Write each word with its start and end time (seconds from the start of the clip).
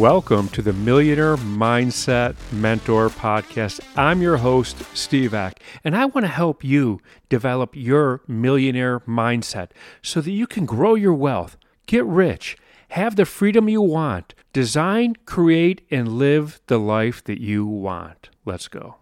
Welcome 0.00 0.48
to 0.50 0.62
the 0.62 0.72
Millionaire 0.72 1.36
Mindset 1.36 2.34
Mentor 2.52 3.10
Podcast. 3.10 3.80
I'm 3.96 4.22
your 4.22 4.38
host, 4.38 4.82
Steve 4.96 5.34
Ek, 5.34 5.62
and 5.84 5.94
I 5.94 6.06
want 6.06 6.24
to 6.24 6.32
help 6.32 6.64
you 6.64 7.02
develop 7.28 7.76
your 7.76 8.22
millionaire 8.26 9.00
mindset 9.00 9.72
so 10.00 10.22
that 10.22 10.30
you 10.30 10.46
can 10.46 10.64
grow 10.64 10.94
your 10.94 11.12
wealth, 11.12 11.58
get 11.84 12.06
rich, 12.06 12.56
have 12.88 13.16
the 13.16 13.26
freedom 13.26 13.68
you 13.68 13.82
want, 13.82 14.34
design, 14.54 15.16
create, 15.26 15.86
and 15.90 16.08
live 16.08 16.62
the 16.68 16.78
life 16.78 17.22
that 17.24 17.42
you 17.42 17.66
want. 17.66 18.30
Let's 18.46 18.68
go. 18.68 18.96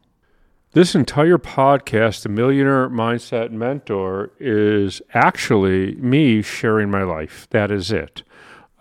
This 0.72 0.96
entire 0.96 1.38
podcast, 1.38 2.24
The 2.24 2.28
Millionaire 2.28 2.90
Mindset 2.90 3.52
Mentor, 3.52 4.32
is 4.40 5.00
actually 5.14 5.94
me 5.94 6.42
sharing 6.42 6.90
my 6.90 7.04
life. 7.04 7.46
That 7.50 7.70
is 7.70 7.92
it. 7.92 8.24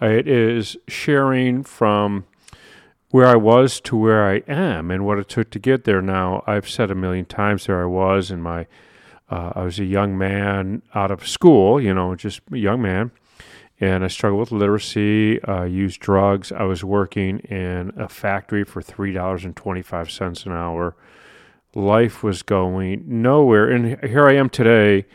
It 0.01 0.27
is 0.27 0.77
sharing 0.87 1.63
from 1.63 2.25
where 3.09 3.25
I 3.25 3.35
was 3.35 3.79
to 3.81 3.95
where 3.95 4.29
I 4.29 4.43
am 4.47 4.91
and 4.91 5.05
what 5.05 5.17
it 5.17 5.29
took 5.29 5.49
to 5.51 5.59
get 5.59 5.85
there. 5.85 6.01
Now, 6.01 6.43
I've 6.45 6.69
said 6.69 6.91
a 6.91 6.95
million 6.95 7.25
times 7.25 7.65
there 7.65 7.81
I 7.81 7.85
was 7.85 8.29
in 8.29 8.41
my, 8.41 8.67
uh, 9.29 9.53
I 9.55 9.63
was 9.63 9.79
a 9.79 9.85
young 9.85 10.17
man 10.17 10.81
out 10.93 11.09
of 11.09 11.27
school, 11.27 11.81
you 11.81 11.93
know, 11.93 12.15
just 12.15 12.41
a 12.51 12.57
young 12.57 12.81
man. 12.81 13.11
And 13.79 14.03
I 14.03 14.07
struggled 14.07 14.39
with 14.39 14.51
literacy, 14.51 15.41
uh, 15.43 15.63
used 15.63 15.99
drugs. 15.99 16.51
I 16.51 16.63
was 16.63 16.83
working 16.83 17.39
in 17.39 17.93
a 17.95 18.09
factory 18.09 18.63
for 18.63 18.81
$3.25 18.81 20.45
an 20.45 20.51
hour. 20.51 20.95
Life 21.75 22.23
was 22.23 22.41
going 22.41 23.03
nowhere. 23.05 23.69
And 23.69 24.03
here 24.03 24.27
I 24.27 24.33
am 24.33 24.49
today 24.49 25.05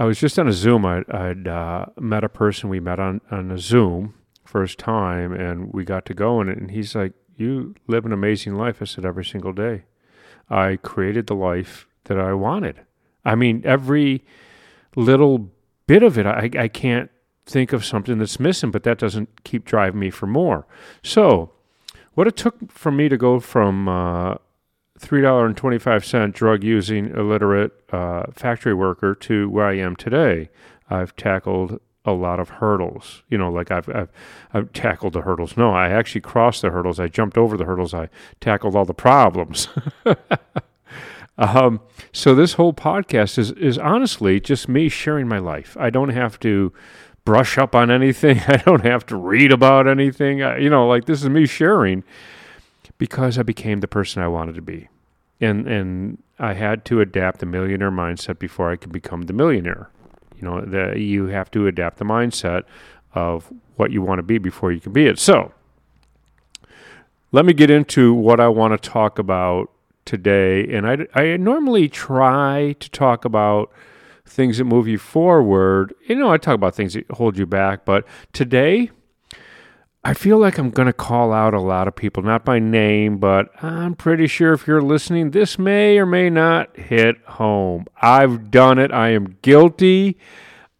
I 0.00 0.04
was 0.04 0.18
just 0.18 0.38
on 0.38 0.48
a 0.48 0.52
Zoom. 0.54 0.86
I, 0.86 1.02
would 1.10 1.46
uh, 1.46 1.84
met 2.00 2.24
a 2.24 2.30
person 2.30 2.70
we 2.70 2.80
met 2.80 2.98
on, 2.98 3.20
on 3.30 3.50
a 3.50 3.58
Zoom 3.58 4.14
first 4.46 4.78
time, 4.78 5.34
and 5.34 5.74
we 5.74 5.84
got 5.84 6.06
to 6.06 6.14
go. 6.14 6.40
And, 6.40 6.48
it 6.48 6.56
and 6.56 6.70
he's 6.70 6.94
like, 6.94 7.12
You 7.36 7.74
live 7.86 8.06
an 8.06 8.12
amazing 8.12 8.54
life. 8.54 8.78
I 8.80 8.86
said, 8.86 9.04
Every 9.04 9.26
single 9.26 9.52
day. 9.52 9.84
I 10.48 10.76
created 10.76 11.26
the 11.26 11.34
life 11.34 11.86
that 12.04 12.18
I 12.18 12.32
wanted. 12.32 12.80
I 13.26 13.34
mean, 13.34 13.60
every 13.66 14.24
little 14.96 15.50
bit 15.86 16.02
of 16.02 16.16
it, 16.16 16.24
I, 16.24 16.48
I 16.58 16.68
can't 16.68 17.10
think 17.44 17.74
of 17.74 17.84
something 17.84 18.16
that's 18.16 18.40
missing, 18.40 18.70
but 18.70 18.84
that 18.84 18.96
doesn't 18.96 19.44
keep 19.44 19.66
driving 19.66 20.00
me 20.00 20.08
for 20.08 20.26
more. 20.26 20.66
So, 21.04 21.52
what 22.14 22.26
it 22.26 22.38
took 22.38 22.72
for 22.72 22.90
me 22.90 23.10
to 23.10 23.18
go 23.18 23.38
from 23.38 23.86
uh, 23.86 24.36
$3.25 25.00 26.32
drug 26.32 26.62
using 26.62 27.06
illiterate 27.16 27.72
uh, 27.90 28.24
factory 28.32 28.74
worker 28.74 29.14
to 29.14 29.48
where 29.48 29.66
I 29.66 29.78
am 29.78 29.96
today. 29.96 30.50
I've 30.88 31.16
tackled 31.16 31.80
a 32.04 32.12
lot 32.12 32.40
of 32.40 32.48
hurdles. 32.48 33.22
You 33.28 33.38
know, 33.38 33.50
like 33.50 33.70
I've, 33.70 33.88
I've, 33.88 34.08
I've 34.52 34.72
tackled 34.72 35.12
the 35.12 35.22
hurdles. 35.22 35.56
No, 35.56 35.72
I 35.72 35.88
actually 35.90 36.20
crossed 36.20 36.62
the 36.62 36.70
hurdles. 36.70 36.98
I 37.00 37.08
jumped 37.08 37.38
over 37.38 37.56
the 37.56 37.64
hurdles. 37.64 37.94
I 37.94 38.08
tackled 38.40 38.74
all 38.76 38.84
the 38.84 38.94
problems. 38.94 39.68
um, 41.38 41.80
so 42.12 42.34
this 42.34 42.54
whole 42.54 42.72
podcast 42.72 43.38
is 43.38 43.52
is 43.52 43.78
honestly 43.78 44.40
just 44.40 44.68
me 44.68 44.88
sharing 44.88 45.28
my 45.28 45.38
life. 45.38 45.76
I 45.78 45.90
don't 45.90 46.10
have 46.10 46.38
to 46.40 46.72
brush 47.24 47.58
up 47.58 47.74
on 47.74 47.90
anything. 47.90 48.40
I 48.48 48.56
don't 48.56 48.84
have 48.84 49.06
to 49.06 49.16
read 49.16 49.52
about 49.52 49.86
anything. 49.86 50.42
I, 50.42 50.58
you 50.58 50.70
know, 50.70 50.86
like 50.86 51.04
this 51.04 51.22
is 51.22 51.28
me 51.28 51.46
sharing 51.46 52.02
because 53.00 53.38
I 53.38 53.42
became 53.42 53.80
the 53.80 53.88
person 53.88 54.22
I 54.22 54.28
wanted 54.28 54.54
to 54.56 54.62
be. 54.62 54.88
And 55.40 55.66
and 55.66 56.22
I 56.38 56.52
had 56.52 56.84
to 56.84 57.00
adapt 57.00 57.40
the 57.40 57.46
millionaire 57.46 57.90
mindset 57.90 58.38
before 58.38 58.70
I 58.70 58.76
could 58.76 58.92
become 58.92 59.22
the 59.22 59.32
millionaire. 59.32 59.88
You 60.36 60.42
know, 60.42 60.94
you 60.94 61.26
have 61.26 61.50
to 61.52 61.66
adapt 61.66 61.96
the 61.96 62.04
mindset 62.04 62.64
of 63.14 63.50
what 63.76 63.90
you 63.90 64.02
want 64.02 64.18
to 64.18 64.22
be 64.22 64.36
before 64.36 64.70
you 64.70 64.80
can 64.80 64.92
be 64.92 65.06
it. 65.06 65.18
So, 65.18 65.52
let 67.32 67.46
me 67.46 67.54
get 67.54 67.70
into 67.70 68.12
what 68.12 68.38
I 68.38 68.48
want 68.48 68.80
to 68.80 68.90
talk 68.90 69.18
about 69.18 69.70
today. 70.04 70.70
And 70.70 70.86
I, 70.86 71.06
I 71.14 71.36
normally 71.38 71.88
try 71.88 72.74
to 72.80 72.90
talk 72.90 73.24
about 73.24 73.72
things 74.26 74.58
that 74.58 74.64
move 74.64 74.86
you 74.86 74.98
forward. 74.98 75.94
You 76.06 76.16
know, 76.16 76.30
I 76.30 76.36
talk 76.36 76.54
about 76.54 76.74
things 76.74 76.94
that 76.94 77.10
hold 77.12 77.38
you 77.38 77.46
back, 77.46 77.84
but 77.84 78.06
today 78.32 78.90
I 80.02 80.14
feel 80.14 80.38
like 80.38 80.56
I'm 80.56 80.70
going 80.70 80.86
to 80.86 80.94
call 80.94 81.32
out 81.32 81.52
a 81.52 81.60
lot 81.60 81.86
of 81.86 81.94
people, 81.94 82.22
not 82.22 82.42
by 82.44 82.58
name, 82.58 83.18
but 83.18 83.50
I'm 83.62 83.94
pretty 83.94 84.26
sure 84.26 84.54
if 84.54 84.66
you're 84.66 84.80
listening, 84.80 85.30
this 85.30 85.58
may 85.58 85.98
or 85.98 86.06
may 86.06 86.30
not 86.30 86.74
hit 86.74 87.18
home. 87.26 87.84
I've 88.00 88.50
done 88.50 88.78
it. 88.78 88.90
I 88.92 89.10
am 89.10 89.36
guilty. 89.42 90.16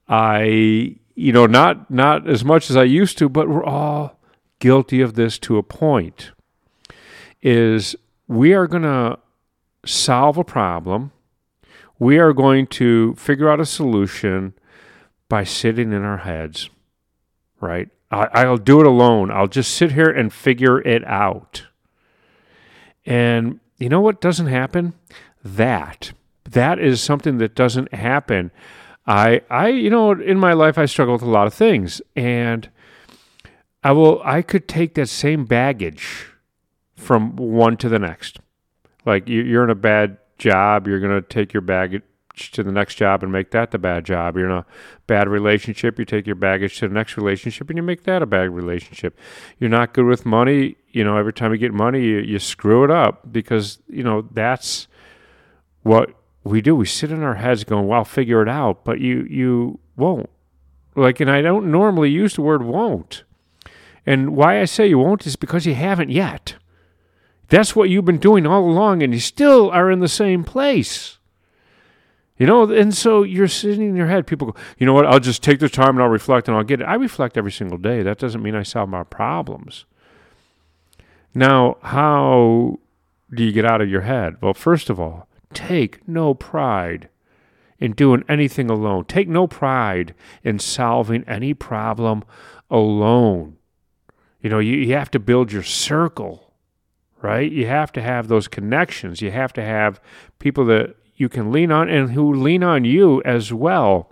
I, 0.08 0.97
you 1.14 1.32
know, 1.32 1.44
not 1.47 1.91
not 1.91 2.28
as 2.28 2.44
much 2.44 2.70
as 2.70 2.76
I 2.76 2.84
used 2.84 3.19
to, 3.19 3.28
but 3.28 3.48
we're 3.48 3.64
all 3.64 4.19
guilty 4.58 5.03
of 5.03 5.14
this 5.14 5.38
to 5.41 5.58
a 5.58 5.62
point. 5.62 6.32
Is 7.42 7.94
we 8.26 8.54
are 8.54 8.66
going 8.66 8.84
to 8.84 9.19
solve 9.84 10.38
a 10.38 10.44
problem. 10.44 11.12
We 11.98 12.19
are 12.19 12.32
going 12.32 12.66
to 12.69 13.14
figure 13.16 13.50
out 13.50 13.60
a 13.60 13.66
solution 13.66 14.54
by 15.28 15.44
sitting 15.44 15.92
in 15.92 16.02
our 16.02 16.19
heads, 16.19 16.70
right? 17.60 17.91
I, 18.10 18.44
will 18.47 18.59
do 18.59 18.81
it 18.81 18.87
alone. 18.87 19.31
I'll 19.31 19.47
just 19.47 19.72
sit 19.75 19.93
here 19.93 20.10
and 20.10 20.32
figure 20.32 20.81
it 20.81 21.04
out. 21.04 21.66
And 23.06 23.60
you 23.78 23.88
know 23.88 24.00
what 24.00 24.21
doesn't 24.21 24.48
happen? 24.48 24.94
That. 25.44 26.12
That 26.44 26.81
is 26.81 27.00
something 27.00 27.38
that 27.38 27.54
doesn't 27.54 27.94
happen. 27.94 28.50
I 29.06 29.43
I 29.49 29.69
you 29.69 29.91
know 29.91 30.12
in 30.12 30.38
my 30.38 30.53
life 30.53 30.76
I 30.76 30.87
struggle 30.87 31.15
with 31.15 31.22
a 31.22 31.31
lot 31.31 31.47
of 31.47 31.54
things 31.54 32.03
and 32.15 32.69
I 33.82 33.93
will 33.93 34.20
I 34.25 34.43
could 34.43 34.69
take 34.69 34.94
that 34.94 35.09
same 35.09 35.44
baggage 35.44 36.26
from 36.97 37.37
one 37.37 37.76
to 37.78 37.88
the 37.88 37.99
next. 37.99 38.41
Like 39.06 39.28
you're 39.28 39.65
in 39.65 39.70
a 39.70 39.75
bad 39.75 40.19
job, 40.38 40.87
you're 40.87 41.00
going 41.00 41.20
to 41.20 41.26
take 41.26 41.53
your 41.53 41.62
baggage 41.62 42.03
to 42.52 42.62
the 42.62 42.72
next 42.72 42.96
job 42.96 43.22
and 43.22 43.30
make 43.30 43.50
that 43.50 43.70
the 43.70 43.78
bad 43.78 44.04
job. 44.04 44.36
You're 44.36 44.46
in 44.46 44.56
a 44.56 44.66
bad 45.06 45.28
relationship, 45.28 45.98
you 45.98 46.04
take 46.04 46.26
your 46.26 46.36
baggage 46.36 46.78
to 46.78 46.88
the 46.88 46.94
next 46.94 47.16
relationship 47.16 47.68
and 47.68 47.76
you 47.76 47.82
make 47.82 48.04
that 48.04 48.22
a 48.22 48.26
bad 48.26 48.50
relationship. 48.50 49.18
You're 49.58 49.70
not 49.70 49.92
good 49.92 50.06
with 50.06 50.24
money, 50.24 50.76
you 50.90 51.04
know, 51.04 51.16
every 51.16 51.32
time 51.32 51.52
you 51.52 51.58
get 51.58 51.72
money, 51.72 52.02
you, 52.02 52.18
you 52.18 52.38
screw 52.38 52.84
it 52.84 52.90
up 52.90 53.30
because, 53.32 53.78
you 53.88 54.02
know, 54.02 54.26
that's 54.32 54.88
what 55.82 56.10
we 56.44 56.60
do. 56.60 56.74
We 56.74 56.86
sit 56.86 57.12
in 57.12 57.22
our 57.22 57.34
heads 57.34 57.64
going, 57.64 57.86
well, 57.86 57.98
I'll 57.98 58.04
figure 58.04 58.42
it 58.42 58.48
out, 58.48 58.84
but 58.84 59.00
you, 59.00 59.26
you 59.28 59.78
won't. 59.96 60.30
Like, 60.96 61.20
and 61.20 61.30
I 61.30 61.42
don't 61.42 61.70
normally 61.70 62.10
use 62.10 62.34
the 62.34 62.42
word 62.42 62.62
won't. 62.62 63.24
And 64.06 64.34
why 64.34 64.60
I 64.60 64.64
say 64.64 64.88
you 64.88 64.98
won't 64.98 65.26
is 65.26 65.36
because 65.36 65.66
you 65.66 65.74
haven't 65.74 66.10
yet. 66.10 66.56
That's 67.48 67.74
what 67.76 67.90
you've 67.90 68.04
been 68.04 68.18
doing 68.18 68.46
all 68.46 68.68
along, 68.68 69.02
and 69.02 69.12
you 69.12 69.20
still 69.20 69.70
are 69.70 69.90
in 69.90 70.00
the 70.00 70.08
same 70.08 70.44
place. 70.44 71.18
You 72.40 72.46
know, 72.46 72.62
and 72.72 72.96
so 72.96 73.22
you're 73.22 73.48
sitting 73.48 73.86
in 73.86 73.94
your 73.94 74.06
head. 74.06 74.26
People 74.26 74.52
go, 74.52 74.60
you 74.78 74.86
know 74.86 74.94
what? 74.94 75.04
I'll 75.04 75.20
just 75.20 75.42
take 75.42 75.58
the 75.60 75.68
time 75.68 75.90
and 75.90 76.02
I'll 76.02 76.08
reflect 76.08 76.48
and 76.48 76.56
I'll 76.56 76.64
get 76.64 76.80
it. 76.80 76.84
I 76.84 76.94
reflect 76.94 77.36
every 77.36 77.52
single 77.52 77.76
day. 77.76 78.02
That 78.02 78.18
doesn't 78.18 78.42
mean 78.42 78.54
I 78.54 78.62
solve 78.62 78.88
my 78.88 79.02
problems. 79.04 79.84
Now, 81.34 81.76
how 81.82 82.78
do 83.30 83.44
you 83.44 83.52
get 83.52 83.66
out 83.66 83.82
of 83.82 83.90
your 83.90 84.00
head? 84.00 84.36
Well, 84.40 84.54
first 84.54 84.88
of 84.88 84.98
all, 84.98 85.28
take 85.52 86.08
no 86.08 86.32
pride 86.32 87.10
in 87.78 87.92
doing 87.92 88.24
anything 88.26 88.70
alone. 88.70 89.04
Take 89.04 89.28
no 89.28 89.46
pride 89.46 90.14
in 90.42 90.58
solving 90.58 91.24
any 91.28 91.52
problem 91.52 92.24
alone. 92.70 93.58
You 94.40 94.48
know, 94.48 94.60
you, 94.60 94.76
you 94.76 94.94
have 94.94 95.10
to 95.10 95.18
build 95.18 95.52
your 95.52 95.62
circle, 95.62 96.54
right? 97.20 97.52
You 97.52 97.66
have 97.66 97.93
to 97.93 98.00
have 98.00 98.28
those 98.28 98.48
connections. 98.48 99.20
You 99.20 99.31
have 99.31 99.52
to 99.52 99.62
have 99.62 100.00
people 100.38 100.64
that 100.64 100.96
you 101.20 101.28
can 101.28 101.52
lean 101.52 101.70
on 101.70 101.90
and 101.90 102.12
who 102.12 102.32
lean 102.32 102.62
on 102.62 102.82
you 102.84 103.20
as 103.26 103.52
well. 103.52 104.11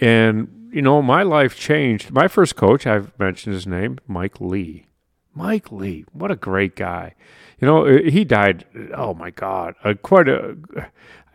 And, 0.00 0.70
you 0.72 0.80
know, 0.80 1.02
my 1.02 1.22
life 1.22 1.54
changed. 1.54 2.10
My 2.10 2.28
first 2.28 2.56
coach, 2.56 2.86
I've 2.86 3.16
mentioned 3.18 3.54
his 3.54 3.66
name, 3.66 3.98
Mike 4.06 4.40
Lee. 4.40 4.86
Mike 5.34 5.70
Lee, 5.70 6.06
what 6.12 6.30
a 6.30 6.36
great 6.36 6.74
guy. 6.76 7.14
You 7.60 7.66
know, 7.66 7.86
uh, 7.86 8.10
he 8.10 8.24
died, 8.24 8.64
oh 8.94 9.12
my 9.12 9.28
God, 9.28 9.74
uh, 9.84 9.94
quite 10.02 10.28
a, 10.28 10.56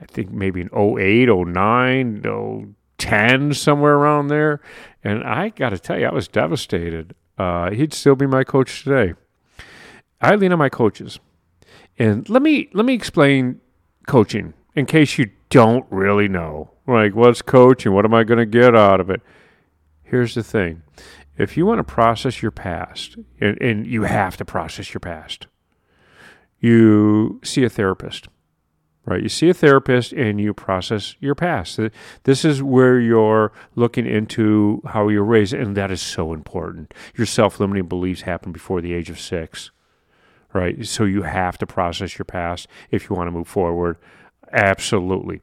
I 0.01 0.05
think 0.07 0.31
maybe 0.31 0.61
in 0.61 0.69
08, 0.73 1.29
09, 1.29 2.75
10, 2.97 3.53
somewhere 3.53 3.93
around 3.93 4.29
there. 4.29 4.59
And 5.03 5.23
I 5.23 5.49
got 5.49 5.69
to 5.69 5.77
tell 5.77 5.99
you, 5.99 6.07
I 6.07 6.13
was 6.13 6.27
devastated. 6.27 7.13
Uh, 7.37 7.69
he'd 7.69 7.93
still 7.93 8.15
be 8.15 8.25
my 8.25 8.43
coach 8.43 8.83
today. 8.83 9.13
I 10.19 10.33
lean 10.33 10.51
on 10.51 10.57
my 10.57 10.69
coaches. 10.69 11.19
And 11.99 12.27
let 12.27 12.41
me 12.41 12.69
let 12.73 12.85
me 12.85 12.95
explain 12.95 13.61
coaching 14.07 14.53
in 14.75 14.85
case 14.85 15.17
you 15.17 15.29
don't 15.49 15.85
really 15.89 16.27
know. 16.27 16.71
Like, 16.87 17.15
what's 17.15 17.41
coaching? 17.41 17.93
What 17.93 18.05
am 18.05 18.13
I 18.13 18.23
going 18.23 18.39
to 18.39 18.45
get 18.45 18.75
out 18.75 18.99
of 18.99 19.09
it? 19.09 19.21
Here's 20.03 20.35
the 20.35 20.43
thing 20.43 20.83
if 21.37 21.57
you 21.57 21.65
want 21.65 21.79
to 21.79 21.83
process 21.83 22.41
your 22.41 22.51
past, 22.51 23.17
and, 23.41 23.59
and 23.61 23.87
you 23.87 24.03
have 24.03 24.37
to 24.37 24.45
process 24.45 24.93
your 24.93 24.99
past, 24.99 25.47
you 26.59 27.39
see 27.43 27.63
a 27.63 27.69
therapist. 27.69 28.27
right? 29.05 29.21
You 29.21 29.29
see 29.29 29.49
a 29.49 29.53
therapist 29.53 30.13
and 30.13 30.39
you 30.39 30.53
process 30.53 31.15
your 31.19 31.35
past. 31.35 31.79
This 32.23 32.45
is 32.45 32.63
where 32.63 32.99
you're 32.99 33.51
looking 33.75 34.05
into 34.05 34.81
how 34.85 35.09
you're 35.09 35.23
raised, 35.23 35.53
and 35.53 35.75
that 35.75 35.91
is 35.91 36.01
so 36.01 36.33
important. 36.33 36.93
Your 37.17 37.25
self 37.27 37.59
limiting 37.59 37.87
beliefs 37.87 38.21
happen 38.21 38.51
before 38.51 38.81
the 38.81 38.93
age 38.93 39.09
of 39.09 39.19
six, 39.19 39.71
right? 40.53 40.85
So 40.85 41.05
you 41.05 41.23
have 41.23 41.57
to 41.59 41.65
process 41.65 42.17
your 42.17 42.25
past 42.25 42.67
if 42.91 43.09
you 43.09 43.15
want 43.15 43.27
to 43.27 43.31
move 43.31 43.47
forward. 43.47 43.97
Absolutely. 44.51 45.41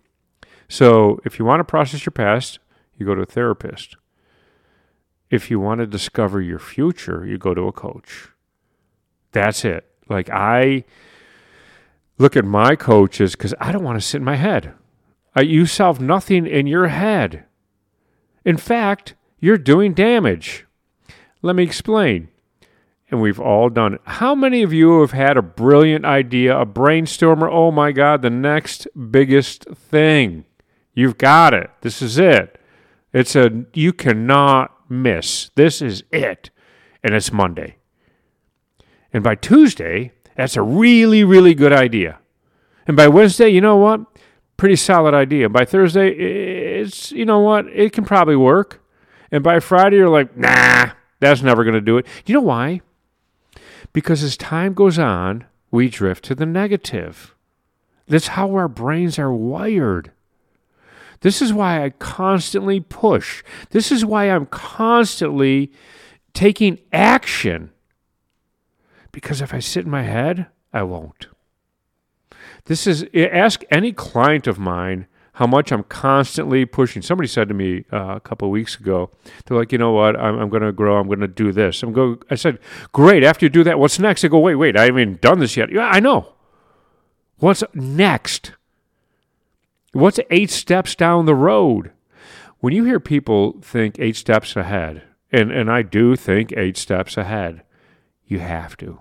So 0.68 1.20
if 1.24 1.38
you 1.38 1.44
want 1.44 1.60
to 1.60 1.64
process 1.64 2.06
your 2.06 2.12
past, 2.12 2.60
you 2.96 3.04
go 3.04 3.14
to 3.14 3.22
a 3.22 3.26
therapist. 3.26 3.96
If 5.30 5.50
you 5.50 5.60
want 5.60 5.80
to 5.80 5.86
discover 5.86 6.40
your 6.40 6.58
future, 6.58 7.26
you 7.26 7.38
go 7.38 7.54
to 7.54 7.68
a 7.68 7.72
coach. 7.72 8.28
That's 9.32 9.64
it. 9.64 9.86
Like 10.08 10.28
I 10.30 10.84
look 12.18 12.36
at 12.36 12.44
my 12.44 12.76
coaches 12.76 13.32
because 13.32 13.54
I 13.60 13.72
don't 13.72 13.84
want 13.84 14.00
to 14.00 14.06
sit 14.06 14.18
in 14.18 14.24
my 14.24 14.36
head. 14.36 14.74
Uh, 15.36 15.42
you 15.42 15.66
solve 15.66 16.00
nothing 16.00 16.46
in 16.46 16.66
your 16.66 16.88
head. 16.88 17.44
In 18.44 18.56
fact, 18.56 19.14
you're 19.38 19.58
doing 19.58 19.94
damage. 19.94 20.66
Let 21.42 21.56
me 21.56 21.62
explain. 21.62 22.28
And 23.10 23.20
we've 23.20 23.40
all 23.40 23.68
done 23.68 23.94
it. 23.94 24.00
How 24.04 24.36
many 24.36 24.62
of 24.62 24.72
you 24.72 25.00
have 25.00 25.10
had 25.10 25.36
a 25.36 25.42
brilliant 25.42 26.04
idea, 26.04 26.56
a 26.56 26.64
brainstormer? 26.64 27.48
Oh 27.50 27.72
my 27.72 27.90
God, 27.90 28.22
the 28.22 28.30
next 28.30 28.86
biggest 29.10 29.64
thing. 29.64 30.44
You've 30.94 31.18
got 31.18 31.52
it. 31.52 31.70
This 31.80 32.02
is 32.02 32.18
it. 32.18 32.60
It's 33.12 33.34
a, 33.34 33.64
you 33.74 33.92
cannot 33.92 34.72
miss. 34.88 35.50
This 35.56 35.82
is 35.82 36.04
it. 36.12 36.50
And 37.02 37.14
it's 37.14 37.32
Monday. 37.32 37.76
And 39.12 39.24
by 39.24 39.34
Tuesday, 39.34 40.12
that's 40.36 40.56
a 40.56 40.62
really, 40.62 41.24
really 41.24 41.54
good 41.54 41.72
idea. 41.72 42.20
And 42.86 42.96
by 42.96 43.08
Wednesday, 43.08 43.48
you 43.48 43.60
know 43.60 43.76
what? 43.76 44.00
Pretty 44.56 44.76
solid 44.76 45.14
idea. 45.14 45.48
By 45.48 45.64
Thursday, 45.64 46.10
it's, 46.10 47.10
you 47.10 47.24
know 47.24 47.40
what? 47.40 47.66
It 47.68 47.92
can 47.92 48.04
probably 48.04 48.36
work. 48.36 48.84
And 49.32 49.42
by 49.42 49.58
Friday, 49.58 49.96
you're 49.96 50.08
like, 50.08 50.36
nah, 50.36 50.90
that's 51.18 51.42
never 51.42 51.64
going 51.64 51.74
to 51.74 51.80
do 51.80 51.98
it. 51.98 52.06
You 52.26 52.34
know 52.34 52.42
why? 52.42 52.82
Because 53.92 54.22
as 54.22 54.36
time 54.36 54.74
goes 54.74 54.98
on, 54.98 55.44
we 55.70 55.88
drift 55.88 56.24
to 56.26 56.34
the 56.34 56.46
negative. 56.46 57.34
That's 58.06 58.28
how 58.28 58.52
our 58.54 58.68
brains 58.68 59.18
are 59.18 59.32
wired. 59.32 60.12
This 61.20 61.42
is 61.42 61.52
why 61.52 61.84
I 61.84 61.90
constantly 61.90 62.80
push. 62.80 63.42
This 63.70 63.92
is 63.92 64.04
why 64.04 64.30
I'm 64.30 64.46
constantly 64.46 65.70
taking 66.32 66.78
action 66.92 67.70
because 69.12 69.40
if 69.40 69.52
I 69.52 69.58
sit 69.58 69.84
in 69.84 69.90
my 69.90 70.02
head, 70.02 70.46
I 70.72 70.82
won't. 70.82 71.26
This 72.66 72.86
is 72.86 73.04
ask 73.14 73.64
any 73.70 73.92
client 73.92 74.46
of 74.46 74.58
mine 74.58 75.06
how 75.34 75.46
much 75.46 75.72
I'm 75.72 75.84
constantly 75.84 76.64
pushing. 76.64 77.02
Somebody 77.02 77.28
said 77.28 77.48
to 77.48 77.54
me 77.54 77.84
uh, 77.92 78.14
a 78.16 78.20
couple 78.20 78.48
of 78.48 78.52
weeks 78.52 78.78
ago, 78.78 79.10
they're 79.46 79.56
like, 79.56 79.72
you 79.72 79.78
know 79.78 79.92
what, 79.92 80.18
I'm, 80.18 80.38
I'm 80.38 80.48
going 80.48 80.62
to 80.62 80.72
grow. 80.72 80.98
I'm 80.98 81.06
going 81.06 81.20
to 81.20 81.28
do 81.28 81.52
this. 81.52 81.82
I'm 81.82 81.92
go. 81.92 82.18
I 82.30 82.34
said, 82.34 82.58
great. 82.92 83.22
After 83.22 83.46
you 83.46 83.50
do 83.50 83.64
that, 83.64 83.78
what's 83.78 83.98
next? 83.98 84.24
I 84.24 84.28
go, 84.28 84.38
wait, 84.38 84.56
wait. 84.56 84.76
I 84.76 84.84
haven't 84.84 85.00
even 85.00 85.16
done 85.16 85.38
this 85.38 85.56
yet. 85.56 85.70
Yeah, 85.72 85.88
I 85.88 86.00
know. 86.00 86.32
What's 87.38 87.62
next? 87.74 88.52
What's 89.92 90.20
eight 90.30 90.50
steps 90.50 90.94
down 90.94 91.26
the 91.26 91.34
road? 91.34 91.92
When 92.58 92.74
you 92.74 92.84
hear 92.84 93.00
people 93.00 93.60
think 93.62 93.98
eight 93.98 94.16
steps 94.16 94.54
ahead, 94.56 95.02
and, 95.32 95.50
and 95.50 95.70
I 95.70 95.82
do 95.82 96.16
think 96.16 96.52
eight 96.52 96.76
steps 96.76 97.16
ahead, 97.16 97.62
you 98.26 98.40
have 98.40 98.76
to. 98.78 99.00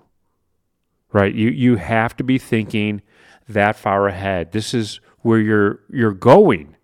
Right? 1.11 1.33
You 1.33 1.49
you 1.49 1.75
have 1.77 2.15
to 2.17 2.23
be 2.23 2.37
thinking 2.37 3.01
that 3.47 3.75
far 3.75 4.07
ahead. 4.07 4.51
This 4.51 4.73
is 4.73 4.99
where 5.21 5.39
you're 5.39 5.79
you're 5.89 6.13
going. 6.13 6.75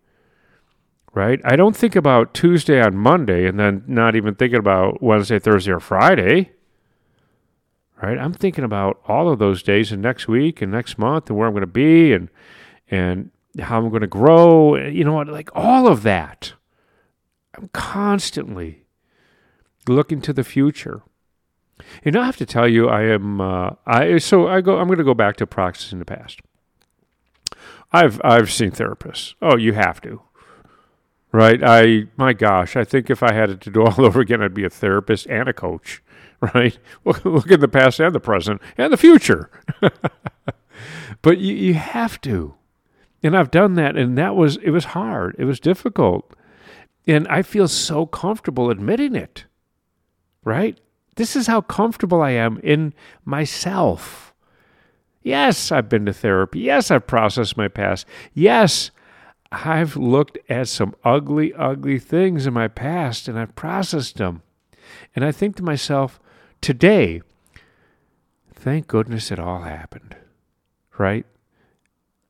Right? 1.13 1.39
I 1.45 1.55
don't 1.55 1.75
think 1.75 1.95
about 1.95 2.33
Tuesday 2.33 2.81
on 2.81 2.97
Monday 2.97 3.47
and 3.47 3.57
then 3.57 3.83
not 3.87 4.17
even 4.17 4.35
thinking 4.35 4.59
about 4.59 5.01
Wednesday, 5.01 5.39
Thursday, 5.39 5.71
or 5.71 5.79
Friday. 5.79 6.51
Right? 8.01 8.17
I'm 8.17 8.33
thinking 8.33 8.65
about 8.65 8.99
all 9.07 9.29
of 9.29 9.39
those 9.39 9.63
days 9.63 9.93
and 9.93 10.01
next 10.01 10.27
week 10.27 10.61
and 10.61 10.71
next 10.73 10.97
month 10.97 11.29
and 11.29 11.37
where 11.37 11.47
I'm 11.47 11.53
going 11.53 11.61
to 11.61 11.67
be 11.67 12.11
and 12.11 12.29
and 12.91 13.31
how 13.59 13.79
I'm 13.79 13.89
going 13.89 14.01
to 14.01 14.07
grow. 14.07 14.75
You 14.75 15.05
know 15.05 15.13
what? 15.13 15.27
Like 15.27 15.49
all 15.55 15.87
of 15.87 16.03
that. 16.03 16.53
I'm 17.57 17.69
constantly 17.69 18.85
looking 19.87 20.21
to 20.21 20.33
the 20.33 20.43
future. 20.43 21.01
And 22.03 22.15
I 22.15 22.25
have 22.25 22.37
to 22.37 22.45
tell 22.45 22.67
you, 22.67 22.87
I 22.89 23.03
am. 23.03 23.41
Uh, 23.41 23.71
I 23.85 24.17
so 24.17 24.47
I 24.47 24.61
go. 24.61 24.77
I'm 24.77 24.87
going 24.87 24.97
to 24.97 25.03
go 25.03 25.13
back 25.13 25.35
to 25.37 25.47
practice 25.47 25.91
in 25.91 25.99
the 25.99 26.05
past. 26.05 26.39
I've 27.91 28.21
I've 28.23 28.51
seen 28.51 28.71
therapists. 28.71 29.35
Oh, 29.41 29.57
you 29.57 29.73
have 29.73 30.01
to, 30.01 30.21
right? 31.31 31.61
I 31.63 32.05
my 32.17 32.33
gosh, 32.33 32.75
I 32.75 32.83
think 32.83 33.09
if 33.09 33.23
I 33.23 33.33
had 33.33 33.49
it 33.49 33.61
to 33.61 33.69
do 33.69 33.83
all 33.85 34.05
over 34.05 34.19
again, 34.19 34.41
I'd 34.41 34.53
be 34.53 34.65
a 34.65 34.69
therapist 34.69 35.27
and 35.27 35.47
a 35.47 35.53
coach, 35.53 36.03
right? 36.53 36.77
Look, 37.03 37.23
look 37.25 37.51
at 37.51 37.59
the 37.59 37.67
past 37.67 37.99
and 37.99 38.13
the 38.13 38.19
present 38.19 38.61
and 38.77 38.91
the 38.91 38.97
future. 38.97 39.49
but 41.21 41.37
you 41.37 41.55
you 41.55 41.73
have 41.75 42.19
to, 42.21 42.55
and 43.23 43.37
I've 43.37 43.51
done 43.51 43.75
that, 43.75 43.95
and 43.95 44.17
that 44.17 44.35
was 44.35 44.57
it 44.57 44.71
was 44.71 44.85
hard. 44.85 45.35
It 45.37 45.45
was 45.45 45.59
difficult, 45.59 46.35
and 47.07 47.27
I 47.27 47.41
feel 47.41 47.67
so 47.67 48.05
comfortable 48.05 48.69
admitting 48.69 49.15
it, 49.15 49.45
right? 50.43 50.79
This 51.15 51.35
is 51.35 51.47
how 51.47 51.61
comfortable 51.61 52.21
I 52.21 52.31
am 52.31 52.59
in 52.59 52.93
myself. 53.23 54.33
Yes, 55.25 55.71
I've 55.71 55.89
been 55.89 56.05
to 56.05 56.13
therapy. 56.13 56.59
Yes, 56.59 56.91
I've 56.91 57.07
processed 57.07 57.57
my 57.57 57.67
past. 57.67 58.05
Yes, 58.31 58.91
I've 59.51 59.97
looked 59.97 60.37
at 60.49 60.67
some 60.67 60.93
ugly, 61.03 61.51
ugly 61.55 61.97
things 61.97 62.45
in 62.45 62.53
my 62.53 62.67
past 62.67 63.27
and 63.27 63.39
I've 63.39 63.55
processed 63.55 64.17
them. 64.17 64.43
And 65.15 65.25
I 65.25 65.31
think 65.31 65.55
to 65.55 65.63
myself, 65.63 66.19
today, 66.61 67.23
thank 68.53 68.85
goodness 68.85 69.31
it 69.31 69.39
all 69.39 69.61
happened, 69.61 70.15
right? 70.99 71.25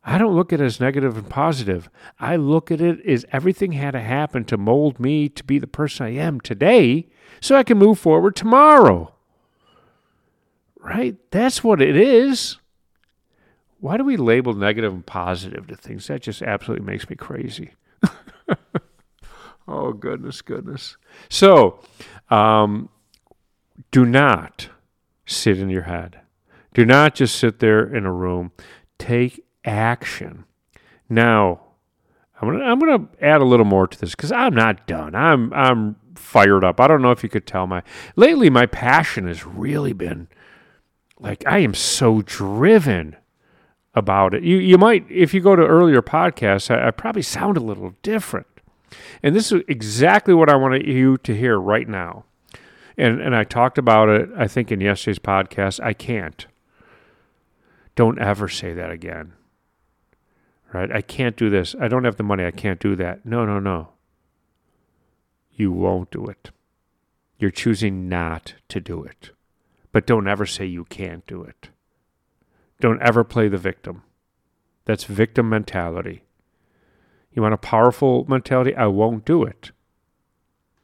I 0.05 0.17
don't 0.17 0.33
look 0.33 0.53
at 0.53 0.61
it 0.61 0.65
as 0.65 0.79
negative 0.79 1.17
and 1.17 1.29
positive. 1.29 1.89
I 2.17 2.37
look 2.37 2.71
at 2.71 2.79
it 2.79 3.05
as 3.05 3.25
everything 3.33 3.73
had 3.73 3.91
to 3.91 3.99
happen 3.99 4.45
to 4.45 4.55
mold 4.55 5.01
me 5.01 5.27
to 5.27 5.43
be 5.43 5.59
the 5.59 5.67
person 5.67 6.05
I 6.05 6.11
am 6.11 6.39
today 6.39 7.09
so 7.41 7.57
I 7.57 7.63
can 7.63 7.77
move 7.77 7.99
forward 7.99 8.37
tomorrow. 8.37 9.13
Right? 10.79 11.17
That's 11.31 11.61
what 11.61 11.81
it 11.81 11.97
is. 11.97 12.57
Why 13.79 13.97
do 13.97 14.03
we 14.03 14.17
label 14.17 14.53
negative 14.53 14.93
and 14.93 15.05
positive 15.05 15.67
to 15.67 15.75
things? 15.75 16.07
That 16.07 16.21
just 16.21 16.41
absolutely 16.41 16.85
makes 16.85 17.09
me 17.09 17.15
crazy. 17.15 17.71
oh, 19.67 19.93
goodness, 19.93 20.41
goodness. 20.41 20.97
So, 21.29 21.79
um, 22.29 22.89
do 23.91 24.05
not 24.05 24.69
sit 25.25 25.59
in 25.59 25.69
your 25.69 25.83
head. 25.83 26.19
Do 26.73 26.85
not 26.85 27.15
just 27.15 27.37
sit 27.37 27.59
there 27.59 27.83
in 27.83 28.05
a 28.05 28.11
room. 28.11 28.51
Take 28.97 29.45
action. 29.63 30.45
Now, 31.09 31.61
I'm 32.41 32.51
gonna 32.51 32.65
I'm 32.65 32.79
gonna 32.79 33.07
add 33.21 33.41
a 33.41 33.45
little 33.45 33.65
more 33.65 33.87
to 33.87 33.99
this 33.99 34.11
because 34.11 34.31
I'm 34.31 34.53
not 34.53 34.87
done. 34.87 35.15
I'm 35.15 35.53
I'm 35.53 35.95
fired 36.15 36.63
up. 36.63 36.79
I 36.79 36.87
don't 36.87 37.01
know 37.01 37.11
if 37.11 37.23
you 37.23 37.29
could 37.29 37.47
tell 37.47 37.65
my 37.67 37.81
lately 38.15 38.49
my 38.49 38.65
passion 38.65 39.27
has 39.27 39.45
really 39.45 39.93
been 39.93 40.27
like 41.19 41.43
I 41.47 41.59
am 41.59 41.73
so 41.73 42.21
driven 42.21 43.15
about 43.95 44.33
it. 44.33 44.43
You 44.43 44.57
you 44.57 44.77
might 44.77 45.09
if 45.09 45.33
you 45.33 45.41
go 45.41 45.55
to 45.55 45.65
earlier 45.65 46.01
podcasts, 46.01 46.69
I, 46.69 46.87
I 46.87 46.91
probably 46.91 47.21
sound 47.21 47.57
a 47.57 47.61
little 47.61 47.93
different. 48.01 48.47
And 49.23 49.35
this 49.35 49.51
is 49.51 49.63
exactly 49.67 50.33
what 50.33 50.49
I 50.49 50.55
want 50.55 50.85
you 50.85 51.17
to 51.17 51.35
hear 51.35 51.59
right 51.59 51.87
now. 51.87 52.25
And 52.97 53.21
and 53.21 53.35
I 53.35 53.43
talked 53.43 53.77
about 53.77 54.09
it 54.09 54.29
I 54.37 54.47
think 54.47 54.71
in 54.71 54.81
yesterday's 54.81 55.19
podcast. 55.19 55.83
I 55.83 55.93
can't. 55.93 56.45
Don't 57.95 58.19
ever 58.19 58.47
say 58.47 58.73
that 58.73 58.91
again. 58.91 59.33
Right? 60.73 60.91
I 60.91 61.01
can't 61.01 61.37
do 61.37 61.49
this. 61.49 61.73
I 61.79 61.87
don't 61.87 62.03
have 62.03 62.17
the 62.17 62.23
money. 62.23 62.45
I 62.45 62.51
can't 62.51 62.81
do 62.81 62.97
that. 62.97 63.25
No, 63.25 63.45
no, 63.45 63.59
no 63.59 63.89
you 65.55 65.71
won't 65.71 66.11
do 66.11 66.25
it. 66.25 66.51
You're 67.39 67.51
choosing 67.51 68.07
not 68.09 68.55
to 68.69 68.79
do 68.79 69.03
it. 69.03 69.31
But 69.91 70.05
don't 70.05 70.27
ever 70.27 70.45
say 70.45 70.65
you 70.65 70.85
can't 70.85 71.25
do 71.25 71.43
it. 71.43 71.69
Don't 72.79 73.01
ever 73.01 73.23
play 73.23 73.47
the 73.47 73.57
victim. 73.57 74.03
That's 74.85 75.03
victim 75.05 75.49
mentality. 75.49 76.23
You 77.33 77.41
want 77.41 77.53
a 77.53 77.57
powerful 77.57 78.25
mentality? 78.27 78.75
I 78.75 78.87
won't 78.87 79.25
do 79.25 79.43
it. 79.43 79.71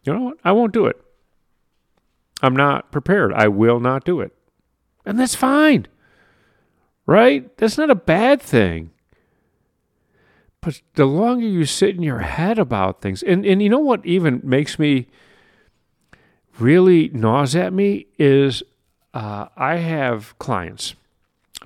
You 0.03 0.13
know 0.13 0.21
what? 0.21 0.37
I 0.43 0.51
won't 0.51 0.73
do 0.73 0.85
it. 0.85 0.99
I'm 2.41 2.55
not 2.55 2.91
prepared. 2.91 3.33
I 3.33 3.47
will 3.47 3.79
not 3.79 4.03
do 4.03 4.19
it. 4.19 4.33
And 5.05 5.19
that's 5.19 5.35
fine. 5.35 5.87
Right? 7.05 7.55
That's 7.57 7.77
not 7.77 7.89
a 7.89 7.95
bad 7.95 8.41
thing. 8.41 8.91
But 10.61 10.81
the 10.93 11.05
longer 11.05 11.47
you 11.47 11.65
sit 11.65 11.95
in 11.95 12.03
your 12.03 12.19
head 12.19 12.59
about 12.59 13.01
things, 13.01 13.23
and, 13.23 13.45
and 13.45 13.61
you 13.61 13.69
know 13.69 13.79
what 13.79 14.05
even 14.05 14.41
makes 14.43 14.77
me 14.77 15.07
really 16.59 17.09
gnaws 17.09 17.55
at 17.55 17.73
me 17.73 18.07
is 18.19 18.61
uh, 19.13 19.47
I 19.57 19.77
have 19.77 20.37
clients. 20.37 20.95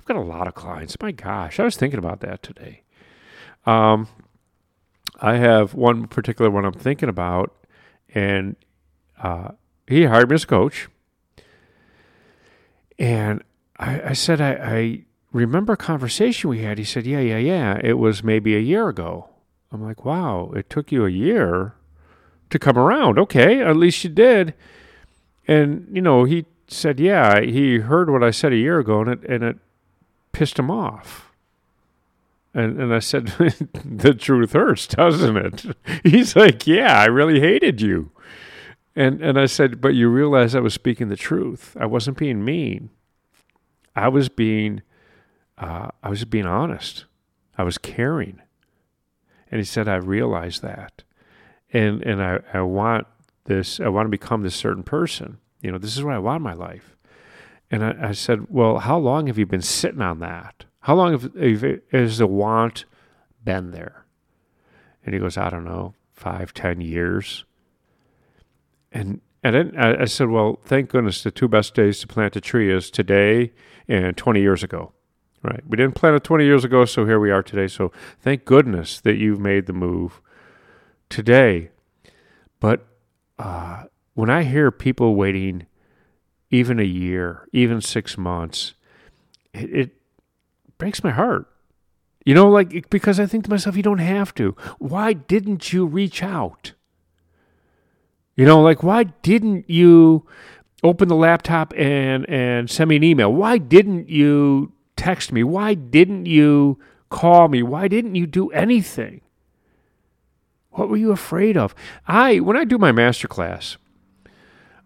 Got 0.06 0.16
a 0.16 0.20
lot 0.20 0.46
of 0.46 0.54
clients. 0.54 0.96
My 1.00 1.10
gosh, 1.10 1.58
I 1.58 1.64
was 1.64 1.76
thinking 1.76 1.98
about 1.98 2.20
that 2.20 2.42
today. 2.42 2.82
Um, 3.66 4.06
I 5.20 5.34
have 5.36 5.74
one 5.74 6.06
particular 6.06 6.48
one 6.48 6.64
I'm 6.64 6.72
thinking 6.72 7.08
about, 7.08 7.52
and 8.14 8.54
uh, 9.20 9.48
he 9.88 10.04
hired 10.04 10.30
me 10.30 10.34
as 10.34 10.44
a 10.44 10.46
coach. 10.46 10.88
And 12.98 13.42
I, 13.78 14.10
I 14.10 14.12
said, 14.12 14.40
I, 14.40 14.52
I 14.52 15.04
remember 15.32 15.72
a 15.72 15.76
conversation 15.76 16.50
we 16.50 16.60
had. 16.60 16.78
He 16.78 16.84
said, 16.84 17.04
Yeah, 17.04 17.20
yeah, 17.20 17.38
yeah. 17.38 17.80
It 17.82 17.94
was 17.94 18.22
maybe 18.22 18.54
a 18.54 18.60
year 18.60 18.88
ago. 18.88 19.28
I'm 19.72 19.82
like, 19.82 20.04
Wow, 20.04 20.52
it 20.54 20.70
took 20.70 20.92
you 20.92 21.04
a 21.04 21.10
year 21.10 21.74
to 22.50 22.58
come 22.58 22.78
around. 22.78 23.18
Okay, 23.18 23.60
at 23.60 23.76
least 23.76 24.04
you 24.04 24.10
did. 24.10 24.54
And, 25.48 25.88
you 25.92 26.00
know, 26.00 26.24
he 26.24 26.46
said, 26.68 27.00
Yeah, 27.00 27.40
he 27.40 27.78
heard 27.78 28.08
what 28.08 28.22
I 28.22 28.30
said 28.30 28.52
a 28.52 28.56
year 28.56 28.78
ago 28.78 29.00
and 29.00 29.10
it, 29.10 29.24
and 29.24 29.42
it 29.42 29.58
pissed 30.36 30.58
him 30.58 30.70
off. 30.70 31.32
And, 32.52 32.78
and 32.78 32.94
I 32.94 32.98
said, 32.98 33.26
The 33.84 34.12
truth 34.12 34.52
hurts, 34.52 34.86
doesn't 34.86 35.36
it? 35.36 35.76
He's 36.04 36.36
like, 36.36 36.66
Yeah, 36.66 37.00
I 37.00 37.06
really 37.06 37.40
hated 37.40 37.80
you. 37.80 38.10
And, 38.94 39.22
and 39.22 39.40
I 39.40 39.46
said, 39.46 39.80
But 39.80 39.94
you 39.94 40.08
realize 40.10 40.54
I 40.54 40.60
was 40.60 40.74
speaking 40.74 41.08
the 41.08 41.16
truth. 41.16 41.74
I 41.80 41.86
wasn't 41.86 42.18
being 42.18 42.44
mean. 42.44 42.90
I 43.94 44.08
was 44.08 44.28
being, 44.28 44.82
uh, 45.56 45.88
I 46.02 46.10
was 46.10 46.22
being 46.26 46.46
honest. 46.46 47.06
I 47.56 47.62
was 47.62 47.78
caring. 47.78 48.42
And 49.50 49.58
he 49.58 49.64
said, 49.64 49.88
I 49.88 49.96
realize 49.96 50.60
that. 50.60 51.02
And, 51.72 52.02
and 52.02 52.22
I, 52.22 52.40
I 52.52 52.60
want 52.60 53.06
this, 53.44 53.80
I 53.80 53.88
want 53.88 54.04
to 54.04 54.10
become 54.10 54.42
this 54.42 54.54
certain 54.54 54.82
person. 54.82 55.38
You 55.62 55.72
know, 55.72 55.78
this 55.78 55.96
is 55.96 56.04
what 56.04 56.14
I 56.14 56.18
want 56.18 56.40
in 56.40 56.42
my 56.42 56.52
life. 56.52 56.95
And 57.70 57.84
I, 57.84 58.08
I 58.08 58.12
said, 58.12 58.46
Well, 58.48 58.78
how 58.78 58.98
long 58.98 59.26
have 59.26 59.38
you 59.38 59.46
been 59.46 59.62
sitting 59.62 60.02
on 60.02 60.20
that? 60.20 60.64
How 60.80 60.94
long 60.94 61.12
have, 61.12 61.82
has 61.92 62.18
the 62.18 62.26
want 62.26 62.84
been 63.44 63.72
there? 63.72 64.06
And 65.04 65.14
he 65.14 65.20
goes, 65.20 65.36
I 65.36 65.50
don't 65.50 65.64
know, 65.64 65.94
five, 66.12 66.54
ten 66.54 66.80
years. 66.80 67.44
And 68.92 69.20
and 69.42 69.78
I, 69.78 70.02
I 70.02 70.04
said, 70.06 70.28
Well, 70.28 70.58
thank 70.64 70.90
goodness 70.90 71.22
the 71.22 71.30
two 71.30 71.48
best 71.48 71.74
days 71.74 72.00
to 72.00 72.06
plant 72.06 72.36
a 72.36 72.40
tree 72.40 72.72
is 72.72 72.90
today 72.90 73.52
and 73.88 74.16
20 74.16 74.40
years 74.40 74.62
ago. 74.62 74.92
Right. 75.42 75.62
We 75.68 75.76
didn't 75.76 75.94
plant 75.94 76.16
it 76.16 76.24
20 76.24 76.44
years 76.44 76.64
ago, 76.64 76.84
so 76.84 77.04
here 77.04 77.20
we 77.20 77.30
are 77.30 77.42
today. 77.42 77.68
So 77.68 77.92
thank 78.20 78.44
goodness 78.44 79.00
that 79.02 79.16
you've 79.16 79.38
made 79.38 79.66
the 79.66 79.72
move 79.72 80.20
today. 81.08 81.70
But 82.58 82.84
uh, 83.38 83.84
when 84.14 84.28
I 84.28 84.42
hear 84.42 84.72
people 84.72 85.14
waiting 85.14 85.66
even 86.50 86.78
a 86.78 86.84
year, 86.84 87.48
even 87.52 87.80
six 87.80 88.16
months, 88.16 88.74
it, 89.52 89.74
it 89.74 89.90
breaks 90.78 91.02
my 91.02 91.10
heart. 91.10 91.46
You 92.24 92.34
know, 92.34 92.48
like, 92.48 92.90
because 92.90 93.20
I 93.20 93.26
think 93.26 93.44
to 93.44 93.50
myself, 93.50 93.76
you 93.76 93.82
don't 93.82 93.98
have 93.98 94.34
to. 94.34 94.56
Why 94.78 95.12
didn't 95.12 95.72
you 95.72 95.86
reach 95.86 96.22
out? 96.22 96.72
You 98.34 98.44
know, 98.44 98.60
like, 98.60 98.82
why 98.82 99.04
didn't 99.04 99.70
you 99.70 100.26
open 100.82 101.08
the 101.08 101.14
laptop 101.14 101.72
and, 101.76 102.28
and 102.28 102.68
send 102.68 102.90
me 102.90 102.96
an 102.96 103.04
email? 103.04 103.32
Why 103.32 103.58
didn't 103.58 104.08
you 104.08 104.72
text 104.96 105.32
me? 105.32 105.44
Why 105.44 105.74
didn't 105.74 106.26
you 106.26 106.78
call 107.10 107.48
me? 107.48 107.62
Why 107.62 107.86
didn't 107.86 108.16
you 108.16 108.26
do 108.26 108.50
anything? 108.50 109.20
What 110.70 110.88
were 110.88 110.96
you 110.96 111.12
afraid 111.12 111.56
of? 111.56 111.74
I, 112.06 112.40
when 112.40 112.56
I 112.56 112.64
do 112.64 112.76
my 112.76 112.92
master 112.92 113.28
class, 113.28 113.76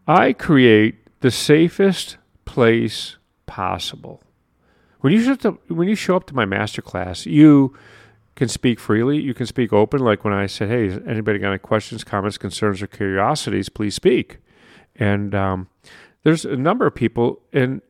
I 0.06 0.32
create 0.32 0.99
the 1.20 1.30
safest 1.30 2.16
place 2.44 3.16
possible. 3.46 4.22
When 5.00 5.12
you 5.12 5.22
show 5.22 5.32
up 5.32 5.40
to, 5.40 5.50
when 5.68 5.88
you 5.88 5.94
show 5.94 6.16
up 6.16 6.26
to 6.26 6.34
my 6.34 6.44
master 6.44 6.82
class, 6.82 7.26
you 7.26 7.74
can 8.36 8.48
speak 8.48 8.78
freely. 8.78 9.20
You 9.20 9.34
can 9.34 9.46
speak 9.46 9.72
open. 9.72 10.00
Like 10.00 10.24
when 10.24 10.34
I 10.34 10.46
said, 10.46 10.68
"Hey, 10.68 10.90
anybody 11.06 11.38
got 11.38 11.50
any 11.50 11.58
questions, 11.58 12.04
comments, 12.04 12.38
concerns, 12.38 12.82
or 12.82 12.86
curiosities? 12.86 13.68
Please 13.68 13.94
speak." 13.94 14.38
And 14.96 15.34
um, 15.34 15.68
there's 16.22 16.44
a 16.44 16.56
number 16.56 16.86
of 16.86 16.94
people, 16.94 17.40
and 17.52 17.80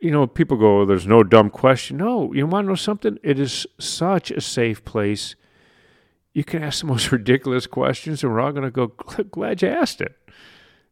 you 0.00 0.10
know, 0.10 0.26
people 0.26 0.56
go, 0.56 0.84
"There's 0.84 1.06
no 1.06 1.22
dumb 1.22 1.50
question." 1.50 1.98
No, 1.98 2.32
you 2.32 2.46
want 2.46 2.64
to 2.64 2.68
know 2.70 2.74
something? 2.74 3.18
It 3.22 3.38
is 3.38 3.66
such 3.78 4.30
a 4.30 4.40
safe 4.40 4.84
place. 4.84 5.34
You 6.32 6.44
can 6.44 6.62
ask 6.62 6.80
the 6.80 6.86
most 6.86 7.12
ridiculous 7.18 7.66
questions, 7.66 8.22
and 8.22 8.32
we're 8.32 8.40
all 8.40 8.52
going 8.52 8.64
to 8.64 8.70
go, 8.70 8.88
"Glad 8.88 9.60
you 9.62 9.68
asked 9.68 10.00
it." 10.00 10.16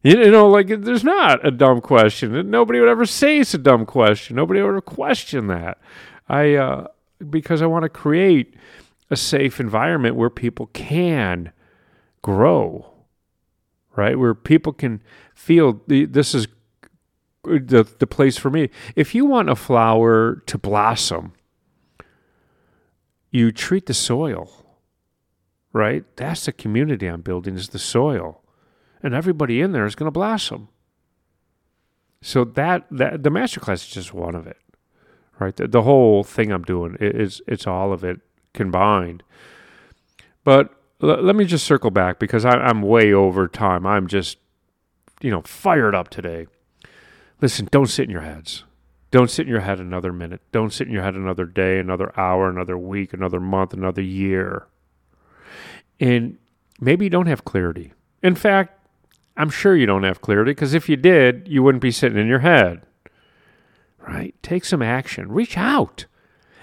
You 0.03 0.31
know, 0.31 0.49
like 0.49 0.67
there's 0.67 1.05
not 1.05 1.47
a 1.47 1.51
dumb 1.51 1.79
question. 1.79 2.51
Nobody 2.51 2.81
would 2.81 2.89
ever 2.89 3.05
say 3.05 3.39
it's 3.39 3.53
a 3.53 3.57
dumb 3.57 3.85
question. 3.85 4.35
Nobody 4.35 4.61
would 4.61 4.67
ever 4.67 4.81
question 4.81 5.47
that. 5.47 5.79
I 6.27 6.55
uh, 6.55 6.87
because 7.29 7.61
I 7.61 7.67
want 7.67 7.83
to 7.83 7.89
create 7.89 8.53
a 9.09 9.15
safe 9.15 9.61
environment 9.61 10.17
where 10.17 10.29
people 10.29 10.67
can 10.67 11.53
grow, 12.21 12.93
right? 13.95 14.19
Where 14.19 14.35
people 14.35 14.73
can 14.73 15.01
feel 15.33 15.81
this 15.87 16.35
is 16.35 16.47
the 17.45 17.87
the 17.97 18.07
place 18.07 18.37
for 18.37 18.49
me. 18.49 18.69
If 18.97 19.15
you 19.15 19.23
want 19.23 19.49
a 19.49 19.55
flower 19.55 20.43
to 20.47 20.57
blossom, 20.57 21.31
you 23.31 23.53
treat 23.53 23.85
the 23.85 23.93
soil, 23.93 24.65
right? 25.71 26.03
That's 26.17 26.45
the 26.45 26.51
community 26.51 27.07
I'm 27.07 27.21
building 27.21 27.55
is 27.55 27.69
the 27.69 27.79
soil 27.79 28.42
and 29.03 29.13
everybody 29.13 29.61
in 29.61 29.73
there 29.73 29.85
is 29.85 29.95
going 29.95 30.07
to 30.07 30.11
blossom. 30.11 30.69
So 32.21 32.45
that, 32.45 32.87
that 32.89 33.21
the 33.23 33.29
masterclass 33.29 33.85
is 33.85 33.87
just 33.87 34.13
one 34.13 34.33
of 34.33 34.47
it, 34.47 34.57
right? 35.39 35.55
The, 35.55 35.67
the 35.67 35.81
whole 35.81 36.23
thing 36.23 36.51
I'm 36.51 36.63
doing 36.63 36.95
is 37.01 37.41
it's 37.47 37.67
all 37.67 37.91
of 37.91 38.03
it 38.03 38.21
combined. 38.53 39.23
But 40.45 40.73
l- 41.01 41.21
let 41.21 41.35
me 41.35 41.43
just 41.43 41.65
circle 41.65 41.91
back 41.91 42.19
because 42.19 42.45
I, 42.45 42.51
I'm 42.51 42.81
way 42.81 43.11
over 43.13 43.49
time. 43.49 43.85
I'm 43.85 44.07
just, 44.07 44.37
you 45.21 45.31
know, 45.31 45.41
fired 45.41 45.93
up 45.93 46.09
today. 46.09 46.47
Listen, 47.41 47.67
don't 47.71 47.87
sit 47.87 48.05
in 48.05 48.09
your 48.11 48.21
heads. 48.21 48.63
Don't 49.11 49.29
sit 49.29 49.45
in 49.45 49.51
your 49.51 49.61
head 49.61 49.79
another 49.79 50.13
minute. 50.13 50.41
Don't 50.51 50.71
sit 50.71 50.87
in 50.87 50.93
your 50.93 51.03
head 51.03 51.15
another 51.15 51.45
day, 51.45 51.77
another 51.77 52.17
hour, 52.17 52.49
another 52.49 52.77
week, 52.77 53.13
another 53.13 53.39
month, 53.39 53.73
another 53.73 54.01
year. 54.01 54.65
And 55.99 56.37
maybe 56.79 57.05
you 57.05 57.09
don't 57.09 57.27
have 57.27 57.43
clarity. 57.43 57.93
In 58.23 58.33
fact, 58.35 58.82
I'm 59.35 59.49
sure 59.49 59.75
you 59.75 59.85
don't 59.85 60.03
have 60.03 60.21
clarity 60.21 60.51
because 60.51 60.73
if 60.73 60.87
you 60.87 60.95
did, 60.95 61.47
you 61.47 61.63
wouldn't 61.63 61.81
be 61.81 61.91
sitting 61.91 62.17
in 62.17 62.27
your 62.27 62.39
head. 62.39 62.83
Right? 63.99 64.35
Take 64.43 64.65
some 64.65 64.81
action. 64.81 65.31
Reach 65.31 65.57
out. 65.57 66.05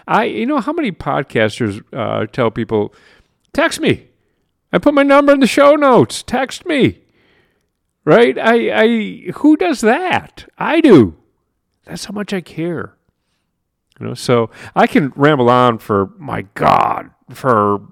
I, 0.07 0.25
you 0.25 0.47
know, 0.47 0.61
how 0.61 0.73
many 0.73 0.93
podcasters 0.93 1.83
uh, 1.93 2.27
tell 2.27 2.51
people, 2.51 2.95
text 3.53 3.81
me. 3.81 4.09
I 4.73 4.79
put 4.79 4.95
my 4.95 5.03
number 5.03 5.33
in 5.33 5.41
the 5.41 5.47
show 5.47 5.75
notes. 5.75 6.23
Text 6.23 6.67
me. 6.67 7.01
Right? 8.05 8.39
I, 8.39 8.83
I, 8.83 9.31
who 9.37 9.57
does 9.57 9.81
that? 9.81 10.47
I 10.59 10.81
do. 10.81 11.17
That's 11.85 12.05
how 12.05 12.13
much 12.13 12.33
I 12.33 12.41
care. 12.41 12.95
You 13.99 14.07
know, 14.07 14.15
so 14.15 14.51
I 14.75 14.87
can 14.87 15.13
ramble 15.17 15.51
on 15.51 15.79
for 15.79 16.13
my 16.19 16.43
God 16.55 17.11
for 17.31 17.83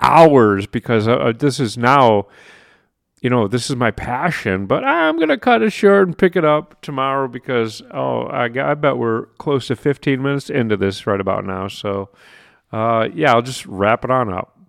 hours 0.00 0.66
because 0.66 1.06
uh, 1.06 1.32
this 1.36 1.60
is 1.60 1.76
now 1.76 2.26
you 3.24 3.30
know, 3.30 3.48
this 3.48 3.70
is 3.70 3.76
my 3.76 3.90
passion, 3.90 4.66
but 4.66 4.84
I'm 4.84 5.16
going 5.16 5.30
to 5.30 5.38
cut 5.38 5.62
it 5.62 5.70
short 5.70 6.06
and 6.06 6.16
pick 6.16 6.36
it 6.36 6.44
up 6.44 6.82
tomorrow 6.82 7.26
because, 7.26 7.80
oh, 7.90 8.24
I, 8.24 8.44
I 8.44 8.74
bet 8.74 8.98
we're 8.98 9.28
close 9.38 9.68
to 9.68 9.76
15 9.76 10.20
minutes 10.22 10.50
into 10.50 10.76
this 10.76 11.06
right 11.06 11.18
about 11.18 11.46
now. 11.46 11.68
So, 11.68 12.10
uh, 12.70 13.08
yeah, 13.14 13.32
I'll 13.32 13.40
just 13.40 13.64
wrap 13.64 14.04
it 14.04 14.10
on 14.10 14.30
up. 14.30 14.60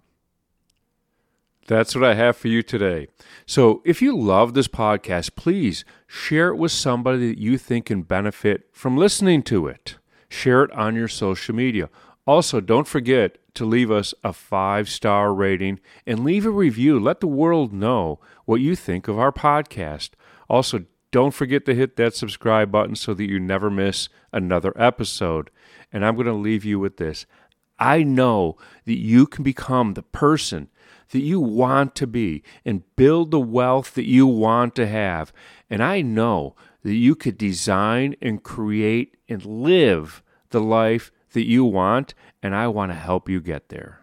That's 1.68 1.96
what 1.96 2.06
I 2.06 2.14
have 2.14 2.38
for 2.38 2.48
you 2.48 2.64
today. 2.64 3.10
So, 3.46 3.82
if 3.84 4.02
you 4.02 4.18
love 4.18 4.54
this 4.54 4.70
podcast, 4.70 5.36
please 5.36 5.84
share 6.08 6.48
it 6.48 6.56
with 6.56 6.72
somebody 6.72 7.28
that 7.28 7.38
you 7.38 7.58
think 7.58 7.88
can 7.88 8.04
benefit 8.04 8.70
from 8.72 8.96
listening 8.96 9.44
to 9.44 9.68
it. 9.68 9.98
Share 10.30 10.64
it 10.64 10.72
on 10.72 10.96
your 10.96 11.10
social 11.10 11.54
media. 11.54 11.90
Also, 12.28 12.60
don't 12.60 12.88
forget 12.88 13.38
to 13.54 13.66
leave 13.66 13.92
us 13.92 14.14
a 14.24 14.34
five 14.34 14.90
star 14.90 15.34
rating 15.34 15.80
and 16.06 16.24
leave 16.24 16.46
a 16.46 16.50
review. 16.50 17.00
Let 17.00 17.20
the 17.20 17.28
world 17.28 17.72
know 17.72 18.20
what 18.46 18.62
you 18.62 18.76
think 18.76 19.08
of 19.08 19.20
our 19.20 19.32
podcast. 19.32 20.12
Also, 20.50 20.86
don't 21.12 21.34
forget 21.34 21.66
to 21.66 21.76
hit 21.76 21.96
that 21.96 22.16
subscribe 22.16 22.72
button 22.72 22.96
so 22.96 23.14
that 23.14 23.30
you 23.30 23.40
never 23.40 23.70
miss 23.70 24.10
another 24.34 24.74
episode. 24.76 25.50
And 25.94 26.06
I'm 26.06 26.16
going 26.16 26.28
to 26.28 26.34
leave 26.34 26.66
you 26.66 26.80
with 26.80 26.98
this 26.98 27.26
I 27.78 28.04
know 28.04 28.58
that 28.86 28.98
you 28.98 29.28
can 29.28 29.44
become 29.44 29.94
the 29.94 30.04
person 30.04 30.70
that 31.12 31.20
you 31.20 31.40
want 31.40 31.96
to 31.96 32.08
be 32.08 32.44
and 32.64 32.84
build 32.96 33.32
the 33.32 33.40
wealth 33.40 33.94
that 33.94 34.08
you 34.08 34.26
want 34.26 34.76
to 34.76 34.88
have. 34.88 35.32
And 35.70 35.84
I 35.84 36.02
know 36.02 36.56
that 36.84 36.96
you 36.96 37.16
could 37.16 37.38
design 37.38 38.16
and 38.22 38.44
create 38.44 39.16
and 39.30 39.46
live 39.46 40.24
the 40.50 40.62
life 40.62 41.12
that 41.36 41.48
you 41.48 41.64
want, 41.64 42.16
and 42.42 42.56
I 42.56 42.68
want 42.68 42.92
to 42.92 42.96
help 42.96 43.30
you 43.30 43.40
get 43.40 43.70
there. 43.70 44.00